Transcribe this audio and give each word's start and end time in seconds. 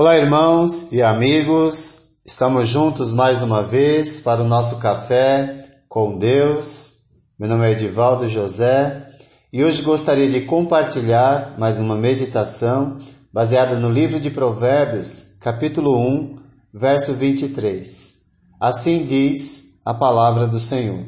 Olá, 0.00 0.16
irmãos 0.16 0.92
e 0.92 1.02
amigos, 1.02 2.18
estamos 2.24 2.68
juntos 2.68 3.12
mais 3.12 3.42
uma 3.42 3.64
vez 3.64 4.20
para 4.20 4.40
o 4.40 4.46
nosso 4.46 4.76
café 4.76 5.72
com 5.88 6.16
Deus. 6.16 7.08
Meu 7.36 7.48
nome 7.48 7.66
é 7.66 7.72
Edivaldo 7.72 8.28
José 8.28 9.08
e 9.52 9.64
hoje 9.64 9.82
gostaria 9.82 10.28
de 10.28 10.42
compartilhar 10.42 11.56
mais 11.58 11.80
uma 11.80 11.96
meditação 11.96 12.96
baseada 13.32 13.74
no 13.74 13.90
livro 13.90 14.20
de 14.20 14.30
Provérbios, 14.30 15.36
capítulo 15.40 15.98
1, 15.98 16.38
verso 16.72 17.14
23. 17.14 18.12
Assim 18.60 19.04
diz 19.04 19.80
a 19.84 19.92
palavra 19.92 20.46
do 20.46 20.60
Senhor: 20.60 21.06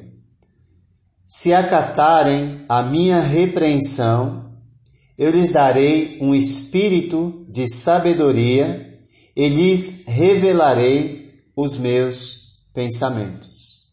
Se 1.28 1.54
acatarem 1.54 2.64
a 2.68 2.82
minha 2.82 3.20
repreensão, 3.20 4.49
eu 5.20 5.30
lhes 5.30 5.50
darei 5.50 6.16
um 6.18 6.34
espírito 6.34 7.44
de 7.46 7.68
sabedoria 7.68 8.98
e 9.36 9.48
lhes 9.50 10.06
revelarei 10.06 11.44
os 11.54 11.76
meus 11.76 12.56
pensamentos. 12.72 13.90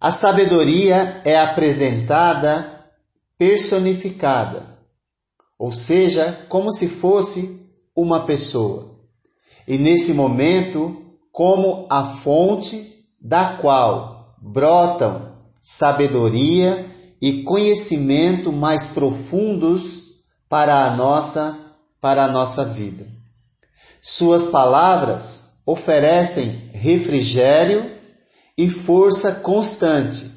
A 0.00 0.10
sabedoria 0.10 1.22
é 1.24 1.38
apresentada 1.38 2.90
personificada, 3.38 4.80
ou 5.56 5.70
seja, 5.70 6.44
como 6.48 6.72
se 6.72 6.88
fosse 6.88 7.70
uma 7.96 8.26
pessoa. 8.26 8.98
E 9.68 9.78
nesse 9.78 10.12
momento, 10.12 11.16
como 11.30 11.86
a 11.88 12.08
fonte 12.08 13.06
da 13.20 13.58
qual 13.58 14.34
brotam 14.42 15.38
sabedoria 15.60 16.95
e 17.20 17.42
conhecimento 17.42 18.52
mais 18.52 18.88
profundos 18.88 20.02
para 20.48 20.86
a 20.86 20.96
nossa 20.96 21.58
para 22.00 22.24
a 22.24 22.28
nossa 22.28 22.64
vida. 22.64 23.06
Suas 24.00 24.46
palavras 24.46 25.60
oferecem 25.66 26.70
refrigério 26.72 27.90
e 28.56 28.70
força 28.70 29.32
constante, 29.32 30.30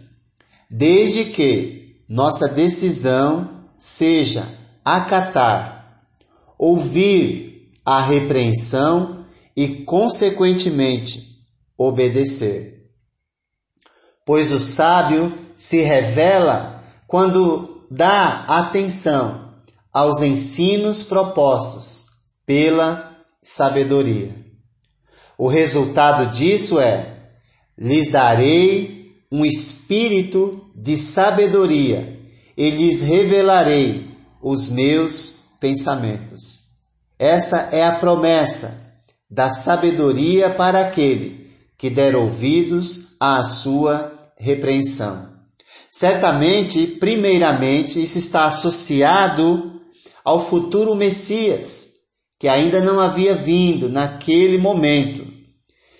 desde 0.70 1.26
que 1.26 2.04
nossa 2.10 2.48
decisão 2.48 3.66
seja 3.78 4.58
acatar, 4.84 6.04
ouvir 6.58 7.72
a 7.86 8.02
repreensão 8.02 9.26
e, 9.56 9.68
consequentemente, 9.84 11.40
obedecer. 11.78 12.90
Pois 14.26 14.52
o 14.52 14.60
sábio 14.60 15.32
se 15.60 15.82
revela 15.82 16.82
quando 17.06 17.86
dá 17.92 18.46
atenção 18.48 19.56
aos 19.92 20.22
ensinos 20.22 21.04
propostos 21.04 22.06
pela 22.46 23.18
sabedoria. 23.44 24.34
O 25.38 25.50
resultado 25.50 26.32
disso 26.32 26.80
é: 26.80 27.32
lhes 27.78 28.10
darei 28.10 29.18
um 29.30 29.44
espírito 29.44 30.72
de 30.74 30.98
sabedoria 30.98 32.18
e 32.56 32.70
lhes 32.70 33.02
revelarei 33.02 34.08
os 34.42 34.70
meus 34.70 35.40
pensamentos. 35.60 36.70
Essa 37.18 37.70
é 37.74 37.84
a 37.86 37.96
promessa 37.96 38.94
da 39.30 39.52
sabedoria 39.52 40.50
para 40.50 40.80
aquele 40.80 41.52
que 41.78 41.90
der 41.90 42.16
ouvidos 42.16 43.18
à 43.20 43.44
sua 43.44 44.32
repreensão. 44.38 45.29
Certamente, 45.90 46.86
primeiramente, 46.86 48.02
isso 48.02 48.20
está 48.20 48.46
associado 48.46 49.82
ao 50.24 50.48
futuro 50.48 50.94
Messias, 50.96 51.88
que 52.38 52.48
ainda 52.48 52.80
não 52.80 53.00
havia 53.00 53.34
vindo 53.34 53.90
naquele 53.90 54.60
momento. 54.60 55.26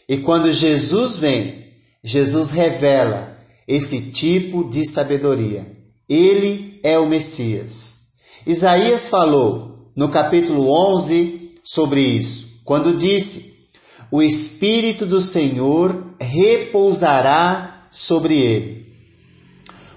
E 0.08 0.18
quando 0.18 0.54
Jesus 0.54 1.18
vem, 1.18 1.74
Jesus 2.04 2.52
revela 2.52 3.36
esse 3.68 4.12
tipo 4.12 4.70
de 4.70 4.86
sabedoria. 4.86 5.66
Ele 6.08 6.80
é 6.84 7.00
o 7.00 7.08
Messias. 7.08 8.10
Isaías 8.46 9.10
falou 9.10 9.92
no 9.96 10.10
capítulo 10.10 10.72
11 10.72 11.56
sobre 11.64 12.02
isso, 12.02 12.62
quando 12.64 12.96
disse: 12.96 13.70
O 14.12 14.22
Espírito 14.22 15.06
do 15.06 15.20
Senhor 15.20 16.14
repousará 16.20 17.88
sobre 17.92 18.38
ele 18.38 18.89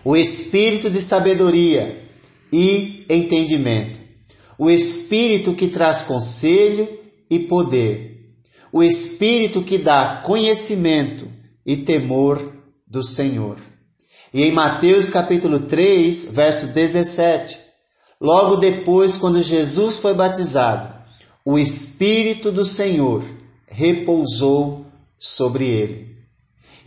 o 0.04 0.16
espírito 0.16 0.90
de 0.90 1.00
sabedoria 1.00 2.08
e 2.52 3.06
entendimento, 3.08 4.00
o 4.58 4.70
espírito 4.70 5.54
que 5.54 5.68
traz 5.68 6.02
conselho 6.02 6.88
e 7.30 7.38
poder, 7.38 8.32
o 8.72 8.82
espírito 8.82 9.62
que 9.62 9.78
dá 9.78 10.22
conhecimento 10.24 11.30
e 11.64 11.76
temor 11.76 12.52
do 12.86 13.02
Senhor. 13.02 13.58
E 14.34 14.44
em 14.44 14.52
Mateus 14.52 15.10
capítulo 15.10 15.60
3, 15.60 16.32
verso 16.32 16.68
17, 16.68 17.58
logo 18.20 18.56
depois, 18.56 19.16
quando 19.16 19.42
Jesus 19.42 19.98
foi 19.98 20.14
batizado, 20.14 20.92
o 21.44 21.58
Espírito 21.58 22.50
do 22.50 22.64
Senhor 22.64 23.24
repousou 23.66 24.86
sobre 25.18 25.66
ele. 25.66 26.16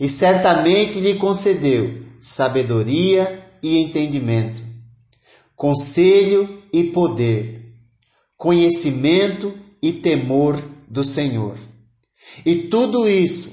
E 0.00 0.08
certamente 0.08 0.98
lhe 0.98 1.14
concedeu 1.14 2.05
sabedoria 2.26 3.48
e 3.62 3.78
entendimento, 3.78 4.60
conselho 5.54 6.60
e 6.72 6.84
poder, 6.84 7.72
conhecimento 8.36 9.56
e 9.80 9.92
temor 9.92 10.60
do 10.88 11.04
Senhor. 11.04 11.56
E 12.44 12.56
tudo 12.56 13.08
isso 13.08 13.52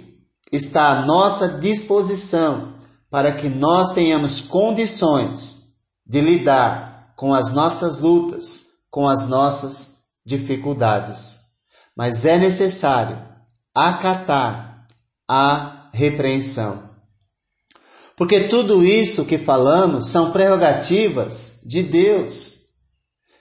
está 0.52 0.90
à 0.90 1.06
nossa 1.06 1.60
disposição 1.60 2.74
para 3.12 3.34
que 3.34 3.48
nós 3.48 3.94
tenhamos 3.94 4.42
condições 4.42 5.74
de 6.04 6.20
lidar 6.20 7.14
com 7.16 7.32
as 7.32 7.54
nossas 7.54 8.00
lutas, 8.00 8.64
com 8.90 9.08
as 9.08 9.28
nossas 9.30 10.06
dificuldades. 10.26 11.38
Mas 11.96 12.26
é 12.26 12.40
necessário 12.40 13.22
acatar 13.74 14.88
a 15.30 15.90
repreensão. 15.94 16.93
Porque 18.16 18.42
tudo 18.42 18.86
isso 18.86 19.26
que 19.26 19.38
falamos 19.38 20.10
são 20.10 20.32
prerrogativas 20.32 21.62
de 21.66 21.82
Deus. 21.82 22.64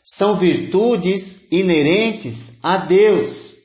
São 0.05 0.37
virtudes 0.37 1.51
inerentes 1.53 2.59
a 2.63 2.77
Deus, 2.77 3.57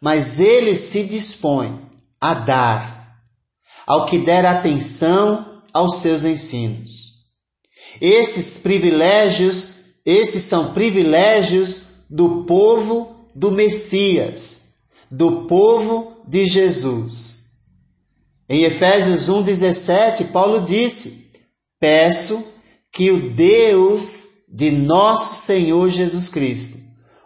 mas 0.00 0.40
ele 0.40 0.74
se 0.74 1.04
dispõe 1.04 1.80
a 2.20 2.34
dar 2.34 3.18
ao 3.86 4.06
que 4.06 4.18
der 4.18 4.46
atenção 4.46 5.62
aos 5.72 5.96
seus 5.96 6.24
ensinos. 6.24 7.12
Esses 8.00 8.58
privilégios, 8.58 9.70
esses 10.04 10.44
são 10.44 10.72
privilégios 10.72 11.82
do 12.08 12.44
povo 12.44 13.28
do 13.34 13.50
Messias, 13.50 14.74
do 15.10 15.42
povo 15.46 16.16
de 16.26 16.44
Jesus. 16.44 17.41
Em 18.52 18.64
Efésios 18.64 19.30
1,17, 19.30 20.26
Paulo 20.26 20.60
disse: 20.60 21.30
Peço 21.80 22.44
que 22.92 23.10
o 23.10 23.30
Deus 23.30 24.28
de 24.52 24.70
nosso 24.70 25.46
Senhor 25.46 25.88
Jesus 25.88 26.28
Cristo, 26.28 26.76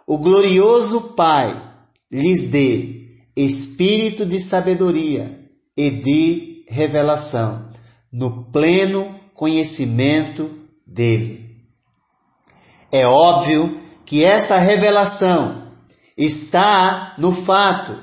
o 0.07 0.17
glorioso 0.17 1.01
Pai, 1.17 1.61
lhes 2.09 2.47
dê 2.47 3.07
espírito 3.35 4.25
de 4.25 4.39
sabedoria 4.39 5.37
e 5.75 5.91
de 5.91 6.63
revelação, 6.69 7.71
no 8.09 8.45
pleno 8.45 9.19
conhecimento 9.33 10.49
dele. 10.87 11.57
É 12.89 13.05
óbvio 13.05 13.77
que 14.05 14.23
essa 14.23 14.57
revelação 14.59 15.73
está 16.15 17.15
no 17.17 17.33
fato 17.33 18.01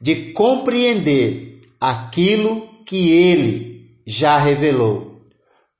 de 0.00 0.32
compreender 0.32 1.53
aquilo 1.90 2.66
que 2.86 3.10
ele 3.10 4.00
já 4.06 4.38
revelou. 4.38 5.22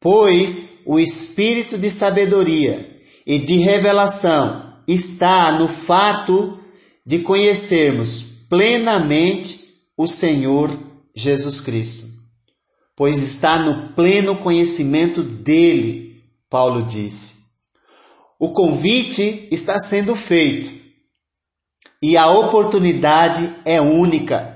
Pois 0.01 0.81
o 0.85 0.99
espírito 0.99 1.79
de 1.79 1.91
sabedoria 1.91 3.01
e 3.27 3.39
de 3.39 3.57
revelação 3.57 4.75
está 4.87 5.53
no 5.53 5.67
fato 5.67 6.61
de 7.07 7.21
conhecermos 7.21 8.23
plenamente 8.51 9.65
o 9.97 10.07
Senhor 10.07 10.71
Jesus 11.17 11.61
Cristo. 11.61 12.07
Pois 12.95 13.23
está 13.23 13.59
no 13.59 13.95
pleno 13.95 14.37
conhecimento 14.37 15.23
dele, 15.23 16.23
Paulo 16.51 16.83
disse. 16.83 17.45
O 18.39 18.53
convite 18.53 19.49
está 19.51 19.79
sendo 19.79 20.15
feito 20.15 20.71
e 22.03 22.17
a 22.19 22.31
oportunidade 22.31 23.51
é 23.65 23.81
única 23.81 24.54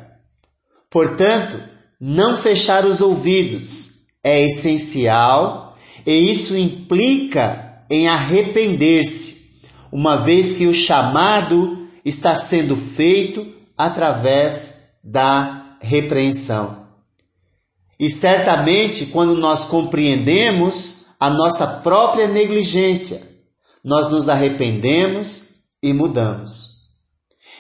Portanto, 0.91 1.63
não 2.01 2.37
fechar 2.37 2.85
os 2.87 3.01
ouvidos 3.01 4.07
é 4.23 4.45
essencial 4.45 5.77
e 6.07 6.31
isso 6.31 6.57
implica 6.57 7.85
em 7.91 8.09
arrepender-se, 8.09 9.61
uma 9.91 10.23
vez 10.23 10.53
que 10.53 10.67
o 10.67 10.75
chamado 10.75 11.89
está 12.05 12.37
sendo 12.37 12.77
feito 12.77 13.47
através 13.77 14.77
da 15.03 15.77
repreensão. 15.81 16.87
E 17.99 18.09
certamente, 18.09 19.07
quando 19.07 19.35
nós 19.37 19.65
compreendemos 19.65 21.07
a 21.19 21.29
nossa 21.31 21.67
própria 21.67 22.29
negligência, 22.29 23.21
nós 23.83 24.11
nos 24.11 24.29
arrependemos 24.29 25.49
e 25.83 25.93
mudamos. 25.93 26.79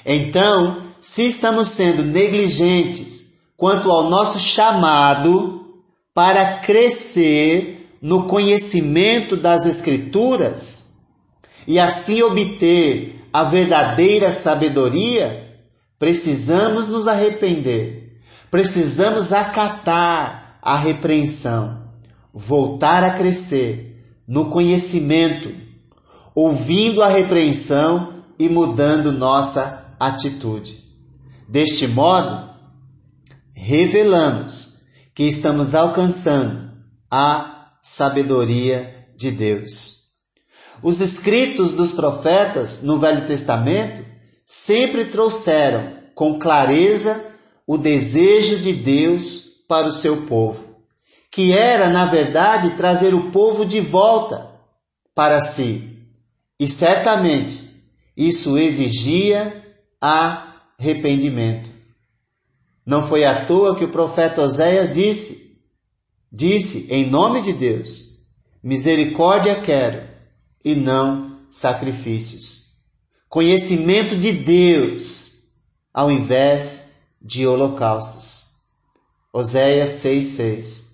Então, 0.07 0.88
se 1.01 1.27
estamos 1.27 1.69
sendo 1.69 2.03
negligentes 2.03 3.35
quanto 3.57 3.91
ao 3.91 4.09
nosso 4.09 4.39
chamado 4.39 5.83
para 6.15 6.59
crescer 6.59 7.97
no 8.01 8.25
conhecimento 8.25 9.37
das 9.37 9.67
Escrituras 9.67 10.97
e 11.67 11.79
assim 11.79 12.23
obter 12.23 13.27
a 13.33 13.45
verdadeira 13.45 14.33
sabedoria, 14.33 15.61
precisamos 15.99 16.87
nos 16.87 17.07
arrepender, 17.07 18.19
precisamos 18.51 19.33
acatar 19.33 20.59
a 20.63 20.77
repreensão, 20.77 21.91
voltar 22.33 23.05
a 23.05 23.11
crescer 23.11 24.03
no 24.27 24.51
conhecimento, 24.51 25.53
ouvindo 26.35 27.03
a 27.03 27.09
repreensão 27.09 28.25
e 28.39 28.49
mudando 28.49 29.13
nossa 29.13 29.95
atitude. 29.99 30.88
Deste 31.49 31.87
modo, 31.87 32.51
revelamos 33.55 34.81
que 35.15 35.23
estamos 35.23 35.75
alcançando 35.75 36.71
a 37.11 37.73
sabedoria 37.83 39.09
de 39.17 39.31
Deus. 39.31 39.99
Os 40.83 41.01
escritos 41.01 41.73
dos 41.73 41.93
profetas 41.93 42.83
no 42.83 42.99
Velho 42.99 43.27
Testamento 43.27 44.05
sempre 44.47 45.07
trouxeram 45.07 45.97
com 46.15 46.39
clareza 46.39 47.25
o 47.67 47.79
desejo 47.79 48.59
de 48.59 48.75
Deus 48.75 49.65
para 49.67 49.89
o 49.89 49.93
seu 49.93 50.27
povo, 50.27 50.77
que 51.31 51.53
era, 51.53 51.89
na 51.89 52.05
verdade, 52.05 52.77
trazer 52.77 53.15
o 53.15 53.31
povo 53.31 53.65
de 53.65 53.81
volta 53.81 54.51
para 55.15 55.41
si. 55.41 55.99
E 56.61 56.69
certamente 56.69 57.69
isso 58.17 58.59
exigia 58.59 59.65
arrependimento. 60.79 61.71
Não 62.87 63.07
foi 63.07 63.25
à 63.25 63.45
toa 63.45 63.77
que 63.77 63.85
o 63.85 63.91
profeta 63.91 64.43
Oséias 64.43 64.95
disse, 64.95 65.59
disse 66.33 66.87
em 66.91 67.11
nome 67.11 67.43
de 67.43 67.53
Deus, 67.53 68.21
misericórdia 68.63 69.61
quero 69.61 70.09
e 70.65 70.75
não 70.75 71.41
sacrifícios. 71.51 72.69
Conhecimento 73.29 74.17
de 74.17 74.33
Deus 74.33 75.49
ao 75.93 76.11
invés 76.11 77.01
de 77.21 77.47
holocaustos. 77.47 78.47
Oséias 79.33 79.91
6,6. 80.03 80.89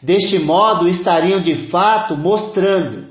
Deste 0.00 0.38
modo 0.38 0.88
estariam 0.88 1.40
de 1.40 1.56
fato 1.56 2.16
mostrando 2.16 3.10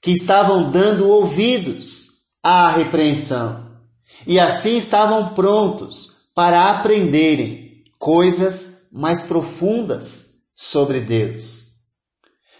que 0.00 0.12
estavam 0.12 0.70
dando 0.70 1.08
ouvidos 1.08 2.06
à 2.42 2.70
repreensão 2.70 3.69
e 4.26 4.38
assim 4.38 4.76
estavam 4.76 5.34
prontos 5.34 6.26
para 6.34 6.70
aprenderem 6.70 7.84
coisas 7.98 8.88
mais 8.92 9.22
profundas 9.22 10.40
sobre 10.56 11.00
Deus. 11.00 11.70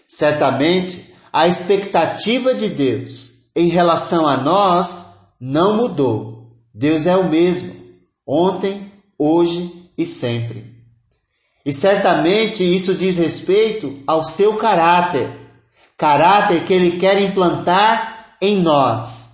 Certamente, 0.07 1.13
a 1.31 1.47
expectativa 1.47 2.53
de 2.53 2.69
Deus 2.69 3.49
em 3.55 3.67
relação 3.67 4.27
a 4.27 4.37
nós 4.37 5.29
não 5.39 5.77
mudou. 5.77 6.57
Deus 6.73 7.05
é 7.05 7.15
o 7.15 7.29
mesmo, 7.29 7.75
ontem, 8.25 8.91
hoje 9.17 9.89
e 9.97 10.05
sempre. 10.05 10.75
E 11.65 11.71
certamente 11.71 12.63
isso 12.63 12.95
diz 12.95 13.17
respeito 13.17 14.01
ao 14.07 14.23
seu 14.23 14.57
caráter, 14.57 15.29
caráter 15.95 16.65
que 16.65 16.73
ele 16.73 16.99
quer 16.99 17.21
implantar 17.21 18.35
em 18.41 18.59
nós. 18.61 19.30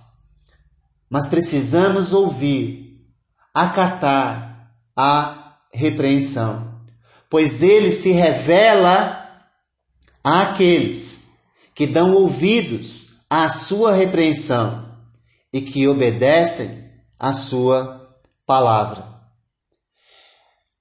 Mas 1.10 1.26
precisamos 1.26 2.12
ouvir 2.12 3.06
acatar 3.54 4.70
a 4.96 5.56
repreensão, 5.72 6.82
pois 7.30 7.62
ele 7.62 7.92
se 7.92 8.12
revela 8.12 9.18
àqueles 10.22 11.28
que 11.74 11.86
dão 11.86 12.12
ouvidos 12.12 13.24
à 13.30 13.48
sua 13.48 13.92
repreensão 13.92 14.96
e 15.52 15.60
que 15.60 15.86
obedecem 15.86 16.90
à 17.18 17.32
sua 17.32 18.18
palavra. 18.46 19.06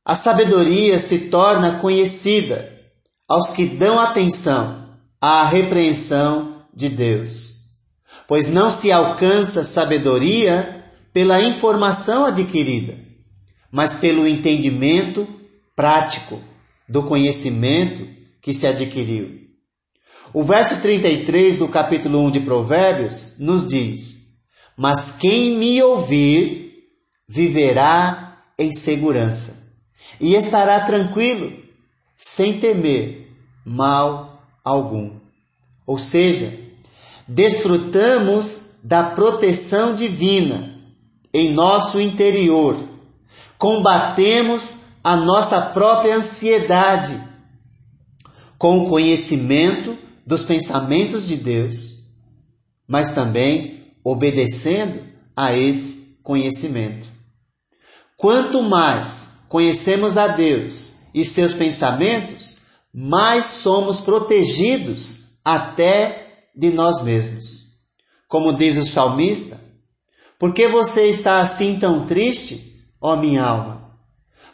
A 0.04 0.16
sabedoria 0.16 0.98
se 1.00 1.30
torna 1.30 1.80
conhecida 1.80 2.74
aos 3.28 3.50
que 3.50 3.66
dão 3.66 4.00
atenção 4.00 4.98
à 5.20 5.44
repreensão 5.46 6.66
de 6.74 6.88
Deus, 6.88 7.67
pois 8.28 8.48
não 8.48 8.70
se 8.70 8.92
alcança 8.92 9.64
sabedoria 9.64 10.86
pela 11.14 11.42
informação 11.42 12.26
adquirida, 12.26 12.96
mas 13.72 13.96
pelo 13.96 14.28
entendimento 14.28 15.28
prático 15.76 16.40
do 16.88 17.04
conhecimento 17.04 18.08
que 18.42 18.54
se 18.54 18.68
adquiriu. 18.68 19.48
O 20.34 20.44
verso 20.44 20.82
33 20.82 21.58
do 21.58 21.68
capítulo 21.68 22.20
1 22.28 22.32
de 22.32 22.40
Provérbios 22.42 23.36
nos 23.40 23.68
diz: 23.68 24.34
Mas 24.76 25.12
quem 25.12 25.58
me 25.58 25.82
ouvir 25.82 26.74
viverá 27.28 28.44
em 28.60 28.72
segurança 28.72 29.74
e 30.20 30.36
estará 30.36 30.82
tranquilo, 30.82 31.52
sem 32.18 32.60
temer 32.60 33.32
mal 33.66 34.44
algum. 34.64 35.20
Ou 35.86 35.98
seja, 35.98 36.67
desfrutamos 37.28 38.80
da 38.84 39.04
proteção 39.04 39.96
divina 39.96 40.76
em 41.34 41.52
nosso 41.52 42.00
interior. 42.00 42.78
Combatemos 43.58 44.82
a 45.04 45.16
nossa 45.16 45.62
própria 45.62 46.16
ansiedade 46.16 47.22
com 48.58 48.80
o 48.80 48.90
conhecimento 48.90 49.98
dos 50.26 50.44
pensamentos 50.44 51.28
de 51.28 51.36
Deus, 51.36 52.06
mas 52.88 53.12
também 53.12 53.94
obedecendo 54.04 55.02
a 55.36 55.54
esse 55.54 56.18
conhecimento. 56.24 57.08
Quanto 58.18 58.64
mais 58.64 59.46
conhecemos 59.50 60.18
a 60.18 60.28
Deus 60.28 61.04
e 61.14 61.24
seus 61.24 61.54
pensamentos, 61.54 62.58
mais 62.94 63.46
somos 63.46 64.00
protegidos 64.00 65.40
até 65.46 66.27
de 66.58 66.72
nós 66.72 67.04
mesmos. 67.04 67.78
Como 68.28 68.52
diz 68.52 68.78
o 68.78 68.86
salmista, 68.86 69.60
por 70.40 70.54
que 70.54 70.68
você 70.68 71.04
está 71.04 71.38
assim 71.38 71.80
tão 71.80 72.06
triste, 72.06 72.84
ó 73.00 73.16
minha 73.16 73.44
alma? 73.44 73.98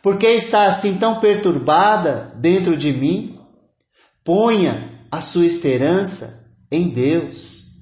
Por 0.02 0.18
que 0.18 0.28
está 0.28 0.68
assim 0.68 0.98
tão 0.98 1.20
perturbada 1.20 2.34
dentro 2.36 2.76
de 2.76 2.92
mim? 2.92 3.40
Ponha 4.24 5.08
a 5.10 5.22
sua 5.22 5.46
esperança 5.46 6.52
em 6.70 6.90
Deus, 6.90 7.78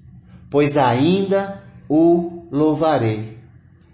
pois 0.49 0.77
ainda 0.77 1.63
o 1.89 2.47
louvarei. 2.51 3.39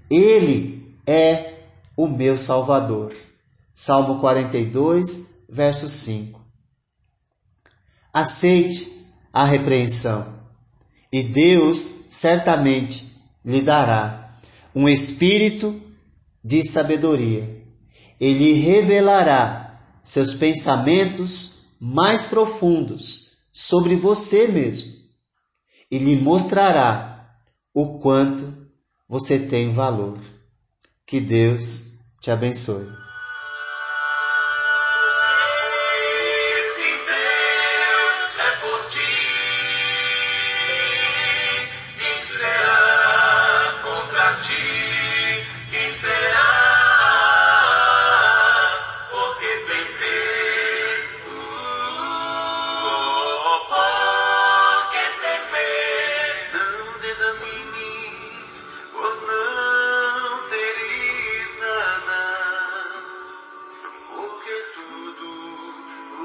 Ele 0.10 0.94
é 1.06 1.54
o 1.96 2.08
meu 2.08 2.38
Salvador. 2.38 3.16
Salmo 3.74 4.20
42, 4.20 5.46
verso 5.50 5.88
5. 5.88 6.42
Aceite 8.14 8.97
a 9.38 9.44
repreensão 9.44 10.36
e 11.13 11.22
Deus 11.22 11.77
certamente 12.10 13.06
lhe 13.46 13.62
dará 13.62 14.36
um 14.74 14.89
espírito 14.89 15.79
de 16.44 16.63
sabedoria. 16.63 17.63
Ele 18.20 18.53
revelará 18.53 19.79
seus 20.03 20.34
pensamentos 20.34 21.67
mais 21.79 22.25
profundos 22.25 23.34
sobre 23.53 23.96
você 23.96 24.48
mesmo 24.48 24.91
e 25.91 26.00
lhe 26.00 26.15
mostrará 26.15 27.38
o 27.75 28.00
quanto 28.00 28.51
você 29.08 29.38
tem 29.38 29.72
valor. 29.72 30.20
Que 31.06 31.22
Deus 31.22 32.00
te 32.20 32.32
abençoe. 32.32 32.88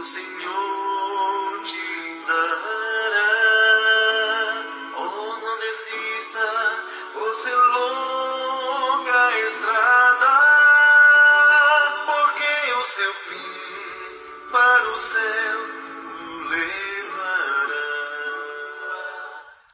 O 0.04 0.71